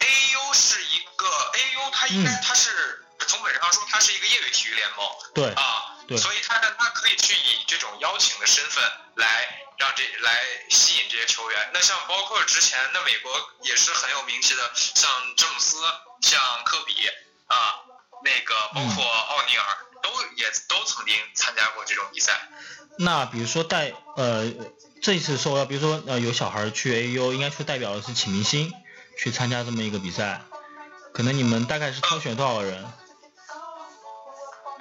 [0.00, 5.06] AU 是一个 AU，它应该它是从本质上说它是一个业余体育联盟。
[5.34, 5.52] 对。
[5.52, 5.92] 啊。
[6.08, 6.16] 对。
[6.16, 8.82] 所以他的他可以去以这种邀请的身份
[9.16, 9.26] 来
[9.76, 10.32] 让这来
[10.70, 11.70] 吸引这些球员。
[11.74, 13.30] 那像包括之前那美国
[13.64, 15.76] 也是很有名气的，像詹姆斯，
[16.22, 17.06] 像科比
[17.48, 17.84] 啊。
[18.24, 19.64] 那个包括奥尼尔
[20.02, 22.48] 都也都曾经参加过这种比赛。
[22.98, 24.52] 那比如说带呃
[25.00, 28.72] 这一次受邀，比如说呃有小孩去 AU，应该是代表的是启明星
[29.18, 30.42] 去参加这么一个比赛。
[31.12, 32.84] 可能你们大概是挑选多少人？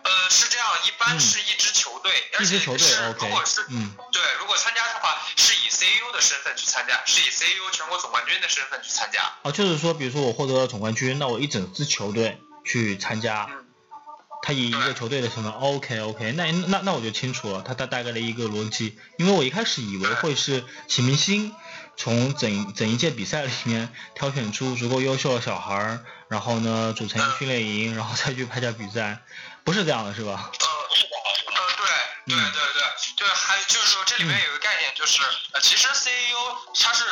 [0.03, 3.31] 呃，是这样，一般是一支球队，一支球队 OK。
[3.69, 3.95] 嗯。
[4.11, 9.31] 对，如果参加的话，是以 CU 的身份去参加，是以 CU 全国总冠军的身份去参加。
[9.43, 12.41] 哦，就是说，比如说我获得了总冠军，那我一整支球队。
[12.67, 13.49] 去参加，
[14.43, 21.55] 他以一个球队的身份，OK OK，那那那我就清楚了，他大大概的一个逻辑，因为我一开始以为会是启明星
[21.95, 29.23] 从整整一届比赛里面挑选出足够优秀的小孩儿，然后呢组成一个训练营，然后再去参加比赛，
[29.63, 30.51] 不是这样的是吧？
[30.51, 31.63] 呃，呃
[32.25, 32.83] 对，对对对
[33.15, 35.21] 对，还就是说这里面有个概念，就是
[35.53, 37.03] 呃，其实 CEO 他是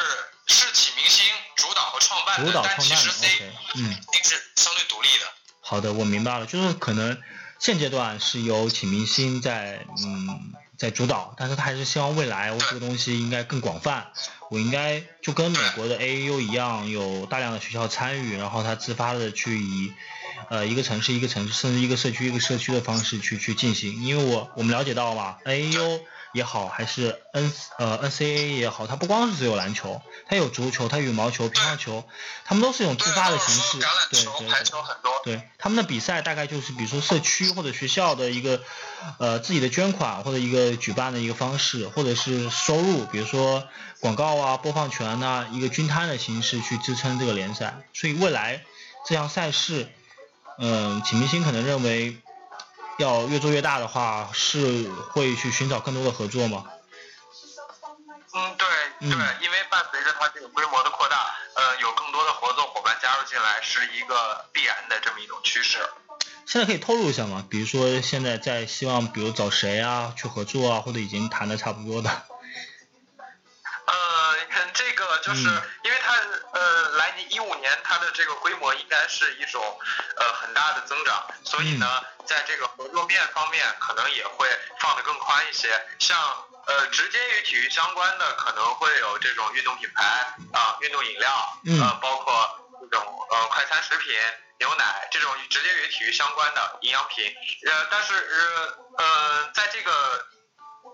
[0.47, 3.27] 是启明星主导和创办的，但其实 C
[3.75, 5.25] 嗯，是相对独立的。
[5.67, 7.17] 好的，我明白了，就是可能
[7.57, 14.11] 现阶段是由启明星在嗯在主导，但是他还是希望未来我这个东西应该更广泛，
[14.51, 19.91] 我应该就跟美国的 AAU 一样，有大量的学校参与，然后他自发的去以。
[20.49, 26.01] 呃，一个城市一个城市，甚至一个社区一个社区的方式去去进行，因为我我们了解到嘛，A U
[26.35, 32.03] 也好，还是 N 呃 NCAA 也好，它不光是只有篮球，它有足球，它羽毛球、乒乓球，
[32.43, 33.79] 他们都是一种自发的形式，
[34.11, 34.47] 对对
[35.23, 38.61] 对，对他们的比赛大概就是比如说社区或者学校的一个
[39.17, 43.65] 呃自己的捐款或者一个举办的一个方式，或者是收入，比如说
[44.01, 48.61] 广告啊、播放权呐，一个均摊的形式去支撑这个联赛，所以未来
[49.07, 49.87] 这项赛事。
[50.57, 52.15] 嗯，启明星可能认为，
[52.97, 56.65] 要越做越大的话，是会去寻找更多的合作吗？
[58.33, 58.67] 嗯，对，
[58.99, 65.79] 对，因为伴随着它这个规模的扩大，呃，有更多的合作伙伴加入进来，是一个必然的这么一种趋势。
[66.45, 67.45] 现在可以透露一下吗？
[67.49, 72.09] 比如说现在在希望，比如找谁啊去合作啊，或者已经谈的差不多的？
[73.85, 74.37] 呃，
[74.73, 75.41] 这个就是
[75.83, 76.15] 因为它。
[76.55, 79.61] 呃，来年一五年，它的这个规模应该是一种
[80.15, 84.47] 呃很大的增长，所以呢，在这个合作面方面，可能也会
[84.79, 85.69] 放得更宽一些。
[85.99, 86.17] 像
[86.65, 90.03] 呃直接与体育相关的，可能会有这种运动品牌
[90.53, 94.15] 啊，运动饮料，呃，包括这种呃快餐食品、
[94.59, 97.35] 牛奶这种直接与体育相关的营养品。
[97.65, 100.25] 呃，但是呃呃，在这个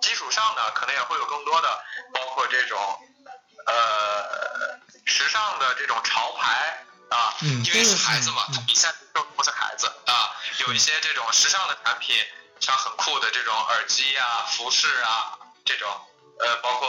[0.01, 1.83] 基础上呢，可能也会有更多的，
[2.13, 2.79] 包括这种
[3.67, 4.81] 呃。
[5.03, 12.15] 时尚的这种潮牌啊，因为是孩子嘛，他比赛都不是孩子啊，有一些这种时尚的产品，
[12.59, 15.89] 像很酷的这种耳机啊、服饰啊，这种
[16.39, 16.87] 呃，包括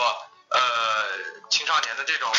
[0.50, 0.60] 呃
[1.50, 2.30] 青少年的这种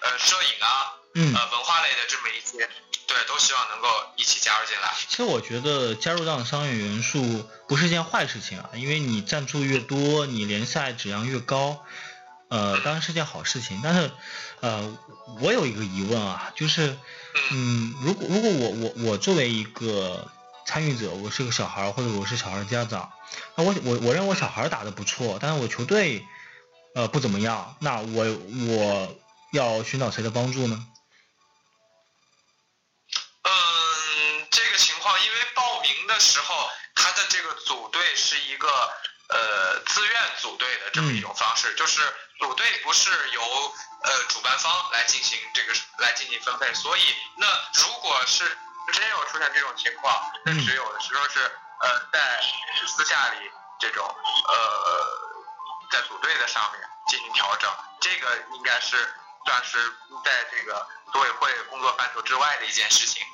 [0.00, 2.68] 呃摄影啊，呃文化类的这么一些，
[3.12, 4.92] 对，都希望能够一起加入进来。
[5.08, 11.84] 其实我觉得加入这样的商业元素不是件坏事情啊，因为你赞助越多，你联赛质量越高。
[12.48, 14.10] 呃，当然是件好事情，但是，
[14.60, 14.94] 呃，
[15.40, 16.98] 我有一个疑问啊，就是，
[17.50, 20.30] 嗯，如果如果我我我作为一个
[20.66, 23.10] 参与者，我是个小孩或者我是小孩家长，
[23.56, 26.26] 那我我我认为我小孩打的不错，但是我球队，
[26.94, 28.26] 呃，不怎么样，那我
[28.68, 29.16] 我
[29.52, 30.86] 要寻找谁的帮助呢？
[36.12, 38.68] 的时候，他的这个组队是一个
[39.28, 42.00] 呃自愿组队的这么一种方式，就是。
[42.42, 43.40] 组队不是由
[44.02, 47.02] 呃主办方来进行这个来进行分配，所以
[47.36, 48.42] 那如果是
[48.92, 52.42] 真有出现这种情况，那只有说是呃在
[52.84, 53.48] 私下里
[53.78, 54.04] 这种
[54.48, 54.54] 呃
[55.92, 58.96] 在组队的上面进行调整，这个应该是
[59.46, 59.78] 算是
[60.24, 63.24] 在这个组委会工作范畴之外的一件事情。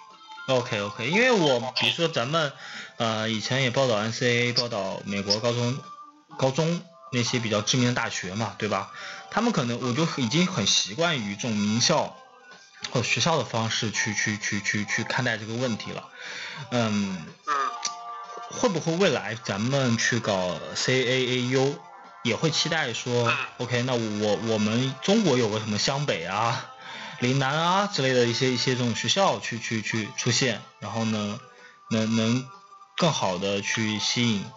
[0.49, 2.53] OK OK，因为我比如说咱们
[2.97, 5.79] 呃以前也报道 NCAA 报道美国高中
[6.37, 6.83] 高中。
[7.11, 8.91] 那些比较知名的大学嘛，对吧？
[9.31, 12.15] 他们可能我就已经很习惯于这种名校
[12.91, 16.05] 或学校的方式去去去去去看待这个问题了。
[16.71, 17.25] 嗯，
[18.51, 21.79] 会不会未来咱们去搞 CAAU
[22.25, 26.75] 也会期待说，OK，那我我们中国有个什么湘北啊、
[27.21, 31.41] 岭南啊之类的一些一些这种学校去去去出现，然后呢，
[31.91, 32.49] 能能
[32.97, 34.51] 更好的去吸引。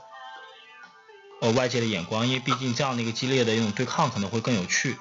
[1.42, 4.96] 呃，外界的眼光，因为毕竟这样的一个激烈的一种对抗可能会更有趣。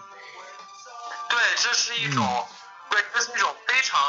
[1.29, 2.49] 对，这是一种，
[2.89, 4.01] 对，这是一种非常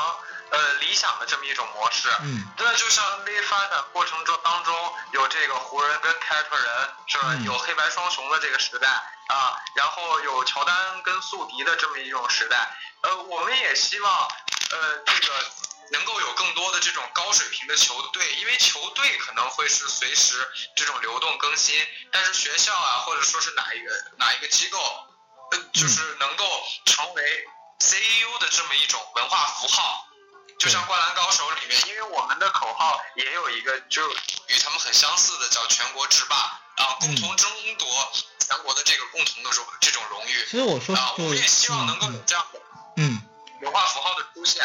[0.51, 2.07] 呃理想的这么一种模式。
[2.21, 2.47] 嗯。
[2.57, 4.73] 那就像 NBA 发展过程中当中
[5.11, 6.65] 有这个湖人跟凯尔特人，
[7.07, 7.35] 是吧？
[7.43, 8.87] 有黑白双雄的这个时代
[9.27, 12.77] 啊，然后有乔丹跟宿敌的这么一种时代。
[13.01, 14.27] 呃，我们也希望
[14.71, 15.51] 呃这个。
[15.91, 24.79] 能够有更多的这种高水平的球队，因为球队可能会是随时这种流动更新，但是学校啊，或者说是哪一个哪一个机构，
[25.51, 26.45] 呃，就是能够
[26.85, 27.45] 成为
[27.81, 30.07] CEU 的这么一种文化符号，
[30.57, 34.09] 就像《灌篮高手》里面，因为我们的口号也有一个，就
[34.47, 37.87] 与他们很相似的，叫全国制霸啊，共同争夺
[38.39, 40.45] 全国的这个共同的荣这种荣誉。
[40.49, 42.59] 其实我说，啊，我们也希望能够有这样的
[42.97, 43.21] 嗯
[43.61, 44.63] 文化符号的出现。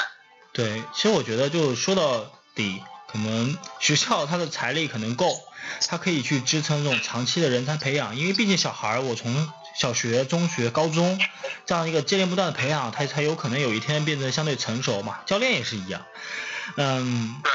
[0.53, 5.41] 对，其实我觉得就说到底，可能 学校它的财力可能够，
[5.87, 11.21] 它可以去支撑这种长期的人才培养，因为毕竟小孩儿，我从小学、中学、高中
[11.67, 15.21] 这样一个接连不断的培养，他才有可能有一天变得相对成熟嘛。
[15.27, 16.07] 教练也是一样，
[16.77, 17.53] 嗯，对。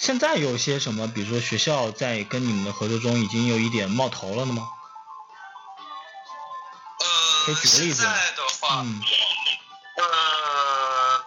[0.00, 4.66] 现在有些什么，比如说学校在跟你们的合作中已经有一点冒头了的吗？
[7.44, 9.02] 可以呃，举个例子现在的话，嗯
[9.98, 11.24] 呃，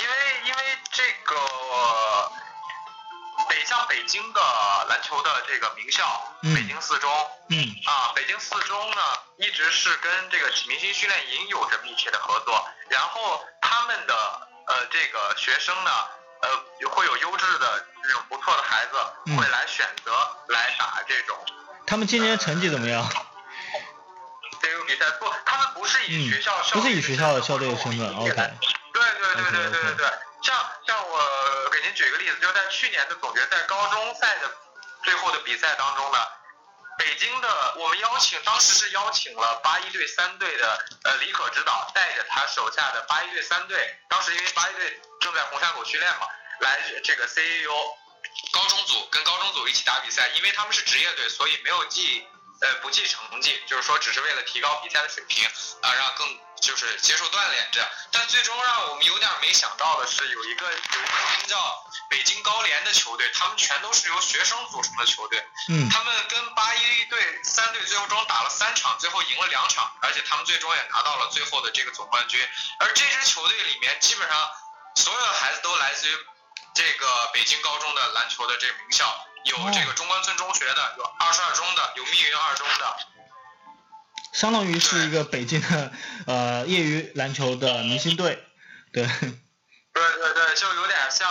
[0.00, 0.12] 因为
[0.44, 1.34] 因为这个
[3.48, 4.40] 北像北京的
[4.90, 6.04] 篮球的这个名校，
[6.42, 7.10] 嗯北京四中
[7.48, 8.96] 嗯啊，北京四中呢
[9.38, 14.14] 一直是跟这个明星训练营有着密切的合作，然后他们的
[14.66, 15.90] 呃这个学生呢。
[16.46, 18.92] 呃，会有优质的这种不错的孩子
[19.26, 20.12] 嗯会来选择
[20.48, 21.36] 来打这种。
[21.86, 23.02] 他们今年成绩怎么样？
[24.62, 30.06] 这个比赛，不，他们不是以嗯学校校不是以队学校的校队的身份对对对对对对对，
[30.42, 34.50] 像像我给您举个例子，就是在去年的总决赛高中赛的
[35.04, 36.18] 最后的比赛当中呢，
[36.98, 46.26] 北京的我们邀请，当时是邀请了八一队三队的呃李可指导带着他手下的八一队三队，当时因为八一队正在红山口训练嘛，
[46.60, 47.72] 来这个 CEO
[48.52, 52.26] 高中组跟高中组一起打比赛，因为他们是职业队，所以没有记
[52.60, 55.44] 呃不计成绩，就是说只是为了提高比赛的水平
[55.82, 57.88] 啊，让更就是接受锻炼这样。
[58.10, 60.98] 但最终让我们有点没想到的是，有一个有一个
[61.38, 61.56] 名叫
[62.08, 72.40] 北京高联的球队，他们全都是由学生组成的球队，嗯他们跟八一队三队最后中打了三场，最后赢了两场，而且他们最终也拿到了最后的这个总冠军。
[72.78, 74.50] 而这支球队里面，基本上
[74.94, 76.16] 所有的孩子都来自于
[76.76, 79.06] 这个北京高中的篮球的这个名校，
[79.44, 82.96] 有这个中关村中学的，有二十二中的，有密云二中的。
[84.34, 85.90] 相当于是一个北京的
[86.26, 88.44] 呃业余篮球的明星队，
[88.92, 89.32] 对，对
[89.94, 91.26] 对对，就有点像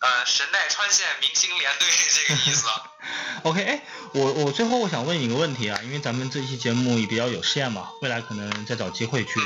[0.00, 2.68] 呃神奈川县明星联队这个意思。
[3.44, 3.82] OK，哎，
[4.12, 9.40] 我我最后我想问你一个问题啊，因为咱们这期节目也比较有限嘛，未来可能再找机会去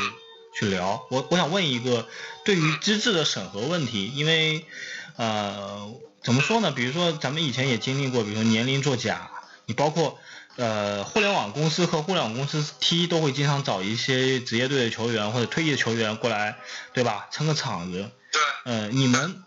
[0.58, 1.06] 去聊。
[1.10, 2.08] 我我想问一个
[2.44, 4.66] 对于资质的审核问题，因为
[5.16, 5.92] 呃
[6.22, 6.72] 怎么说呢？
[6.72, 9.30] 比如说咱们以前也经历过，比如说年龄作假，
[9.66, 10.18] 你包括
[10.56, 16.56] 呃互联网公司和互联网公司 T 都会经常找一些职业队的球员或者退役的球员过来，
[16.92, 17.28] 对吧？
[17.30, 18.10] 撑个场子。
[18.32, 19.44] 对，呃，你们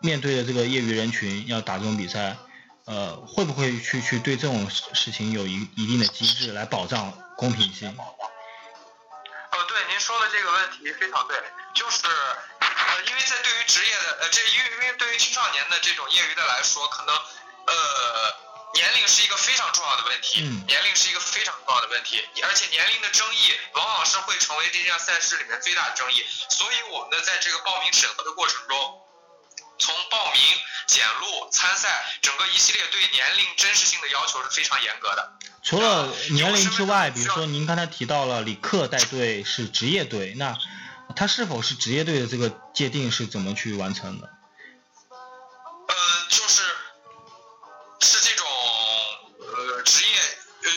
[0.00, 2.36] 面对的这个业余人群要打这种比赛，
[2.84, 7.88] 呃，会不会去去对这种事事情有一一定的机制来保障公平性？
[7.90, 11.36] 哦，对，您说的这个问题非常对，
[11.74, 12.04] 就是
[12.76, 17.74] 呃，因为在对于职业的呃，这因为因为对于青少年的这种业余的来说，可能呃
[18.74, 28.96] 年龄是一个非常重要的问题，嗯年龄是一个非常重要的问题，而且年龄的争议往往是会成为这项赛事里面最大的争议，所以我们的在这个报名审核的过程中。
[29.82, 30.42] 从报名、
[30.86, 35.32] 检录、参赛，整个一系列对年龄真实性的要求是非常严格的。
[35.62, 40.54] 除了年龄之外，比如说您刚才提到了李克带队是职业队，那
[41.16, 44.28] 他是否是职业队的这个界定是怎么去完成的？
[45.88, 45.94] 呃，
[46.28, 46.62] 就是
[48.00, 48.46] 是这种
[49.38, 50.18] 呃职业
[50.62, 50.70] 呃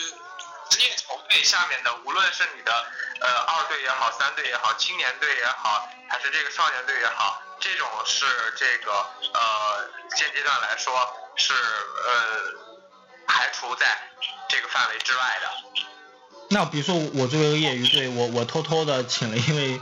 [0.70, 2.72] 职业球队下面的，无论是你的
[3.20, 8.26] 呃二队也好，三队也好，青年队也好，还是这个少年队也好，这种是
[8.56, 10.92] 这个呃现阶段来说
[11.36, 14.10] 是呃排除在
[14.48, 15.50] 这个范围之外的。
[16.50, 19.80] 那比如说我作为一个业余队，我我偷偷的请了一位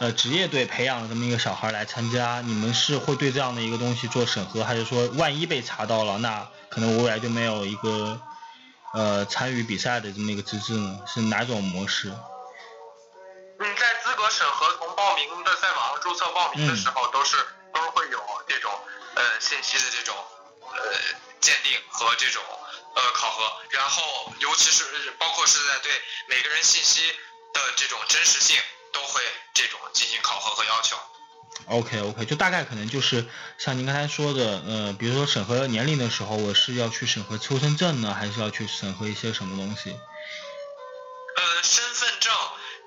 [0.00, 8.20] 呃职业队培养了这么一个小孩来参加，你们是会对这样的一个东西做审核，还是说万一被查到了，那可能我未来就没有一个
[8.92, 11.00] 呃参与比赛的这么一个资质呢？
[11.06, 12.12] 是哪种模式？
[13.60, 17.36] 嗯，在资格审核从报名的在网上注册报名的时候，都是
[17.72, 18.72] 都是会有这种
[19.14, 20.14] 呃信息的这种
[20.60, 20.76] 呃
[21.40, 22.42] 鉴定和这种
[22.96, 24.84] 呃考核，然后尤其是
[25.18, 25.92] 包括是在对
[26.28, 27.12] 每个人信息
[27.52, 28.56] 的这种真实性，
[28.94, 29.20] 都会
[29.52, 30.96] 这种进行考核和要求。
[31.66, 33.26] OK OK，就大概可能就是
[33.58, 39.90] 像您刚才说的，呃，比如说审核年龄的时候，我是要去审核出生证呢，还是要去审核一些什么东西？
[41.36, 42.32] 呃，身份证，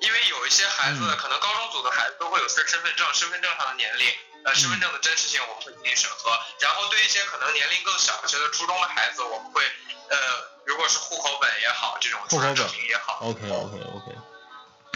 [0.01, 4.07] 因为有一些孩子，嗯可能高中组的孩子都会有身身份证，身份证上的年龄，
[4.45, 6.31] 呃，身份证的真实性我们会进行审核。
[6.59, 9.63] 然后对一些可能年龄更小一些的初中的孩子，我们会，
[10.09, 10.17] 呃，
[10.65, 14.15] 如果是户口本也好，这种出生证明也好，OK OK OK，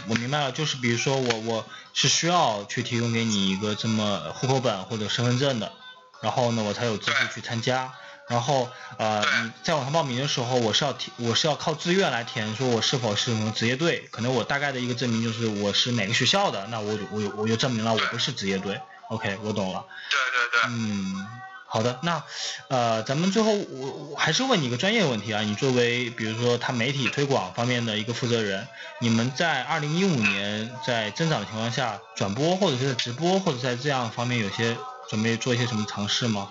[0.08, 5.72] 我明白了，就是比如说我我是需要去提供给你一个这么户口本或者身份证的，
[6.20, 7.92] 然后呢我才有资格去参加。
[8.28, 18.80] 然后呃你在网上报名的时候，我是要填我是要靠自愿来填，说我是否是什么职业队，可能我大概的一个证明就是我是哪个学校的，那我就我就我就证明了我不是职业队。
[19.08, 19.84] OK，我懂了。
[20.08, 21.26] 对对对，嗯，
[21.72, 22.22] 好的，那
[22.68, 28.68] 呃，咱们最后我我还是问你一个专业问题啊，你作为比如说他媒体推广方面的一个负责人，
[29.00, 34.76] 你们在二零一五年在增长的情况下，转播或者是在直播或者在这样方面有些
[35.08, 36.50] 准备做一些什么尝试吗？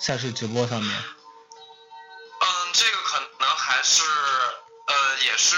[0.00, 0.90] 赛事直播上面？
[0.90, 4.94] 嗯，这个可能还是呃，
[5.24, 5.54] 也是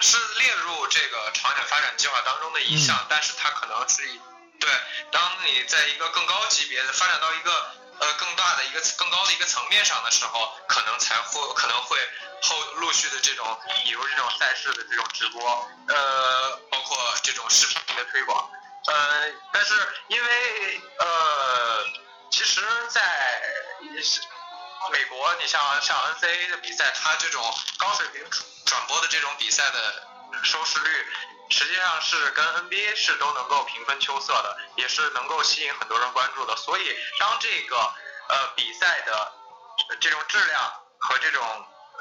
[0.00, 4.18] 是列入这个长远发展计划当中的一项，但是它可能是一
[4.58, 4.70] 对，
[5.12, 7.52] 当你在一个更高级别的发展到一个
[7.98, 11.98] 呃更大的一个更高的一个层面上的时候，可能才会可能会
[12.42, 18.50] 后陆续的这种比如这种赛事的这种直播，呃，包括这种视频的推广，
[18.86, 19.74] 呃，但是
[20.08, 21.84] 因为呃，
[22.30, 23.02] 其实，在
[24.92, 27.42] 美国，你像像 NCAA 的比赛，它这种
[27.78, 28.22] 高水平
[28.66, 30.06] 转播的这种比赛的
[30.42, 31.06] 收视率。
[31.48, 36.56] 实际上是跟 NBA 是都能够平分秋色的，也是能够吸引很多人关注的。
[36.56, 36.82] 所以
[37.20, 39.32] 当这个呃比赛的
[40.00, 40.60] 这种质量
[40.98, 41.42] 和这种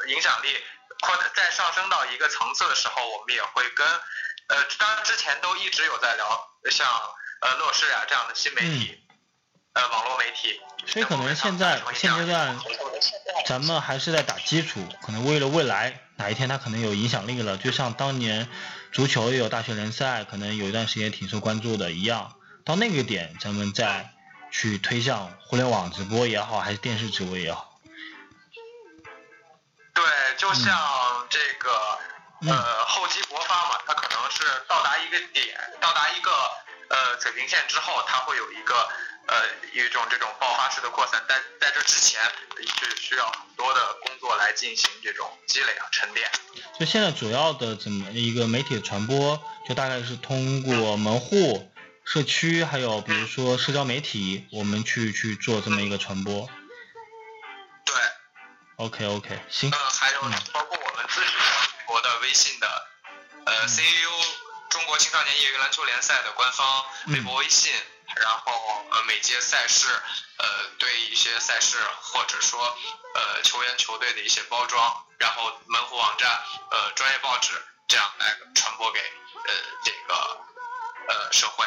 [0.07, 0.57] 影响力
[1.01, 3.87] 扩再上升到一个层次的时候，我们也会跟
[4.47, 6.87] 呃当然之前都一直有在聊像
[7.41, 8.99] 呃乐视呀这样的新媒体
[9.73, 10.59] 呃网络媒体。
[10.87, 12.59] 所以可能现在现阶段
[13.45, 18.49] 咱们还是在打基础，可能为了未来哪一天它可能有影响力了，就像当年。
[18.95, 22.33] 足球也有大学联赛，可能有一段时间挺受关注的一样。
[22.63, 24.09] 到那个点，咱们再
[24.51, 27.77] 去推向互联网直播也好，还是电视直播也好。
[29.93, 30.05] 对，
[30.37, 31.69] 就像这个
[32.49, 36.31] 呃厚积薄发嘛，它可能是到达一个点，到达一个
[36.87, 38.87] 呃水平线之后，它会有一个。
[39.27, 42.21] 呃，一种这种爆发式的扩散，在在这之前
[42.55, 46.29] 是需要很多的工作来进行这种积累啊沉淀。
[46.79, 51.71] 就现在主要的怎么一个媒体的传播，就大概是通过门户、
[52.03, 56.47] 社区，还有比如说社交媒体，我们去去做这么一个传播。
[57.85, 57.95] 对。
[58.75, 59.71] OK OK，行。
[59.71, 60.21] 嗯，还有
[60.53, 62.87] 包括我们自己微博的微信的
[63.45, 64.25] 呃 CAU
[64.69, 67.73] 中国青少年业余篮球联赛的官方微博微信。
[68.21, 68.51] 然后
[68.91, 69.87] 呃每届赛事
[70.37, 70.45] 呃
[70.77, 72.59] 对一些赛事或者说
[73.13, 76.29] 呃球员球队的一些包装，然后门户网站
[76.71, 77.51] 呃专业报纸
[77.87, 79.53] 这样来传播给呃
[79.83, 80.13] 这个
[81.07, 81.65] 呃社会。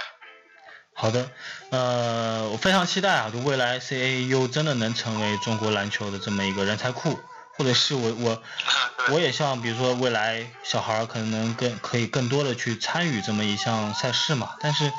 [0.94, 1.30] 好的，
[1.70, 7.20] 呃我非常期待啊，就未来 CAU 真的能成为中国篮球的这么一个人才库，
[7.56, 8.42] 或者是我我
[9.12, 14.92] 我也希望比如说未来小孩可能更可以更多的去参与这么一项赛事嘛，但是。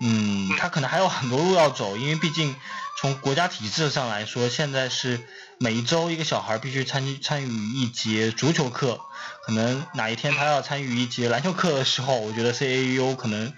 [0.00, 2.54] 嗯，他可能还有很多路要走，因为毕竟
[3.00, 5.26] 从国家体制上来说，现在是
[5.58, 9.00] 每一周一个小孩必须参参与一节足球课，
[9.46, 13.54] 可能哪一天他要参与一节篮球课的时候，我觉得 CAU 可能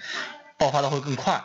[0.56, 1.44] 爆发的会更快。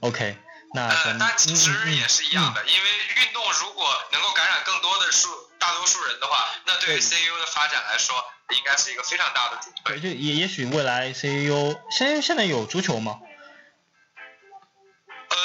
[0.00, 0.36] OK，
[0.74, 2.88] 那呃，但其实也是一样的，因为
[3.24, 5.28] 运动如果能够感染更多的数
[5.60, 8.16] 大多数人的话，那对于 CAU 的发展来说，
[8.50, 10.00] 应该是一个非常大的助推。
[10.00, 13.18] 对，就也也许未来 CAU 现现在有足球吗？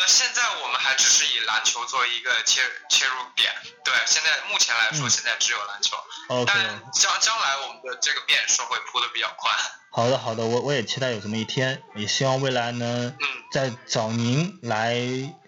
[0.08, 3.54] 呃，现在我们还只是以篮球作为一个切切入点，
[3.84, 5.98] 对，现在目前来说，现在只有篮球。
[6.30, 6.46] OK。
[6.48, 9.54] 但将将来我们的这个变数会铺的比较宽。
[9.92, 13.18] 好的，好的，我我也期待有这么一天，也希望未来能，
[13.52, 14.96] 再找您来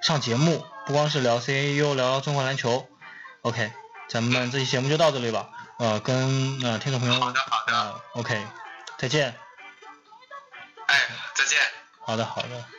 [0.01, 2.85] 上节目，不光是聊 CAU，聊中国篮球。
[3.43, 3.71] OK，
[4.09, 5.47] 咱们这期节目就到这里吧。
[5.77, 8.45] 呃，跟呃听众朋友，好的好的，OK，
[8.97, 9.39] 再见。
[10.87, 11.57] 哎，再见。
[12.05, 12.78] 好的好的。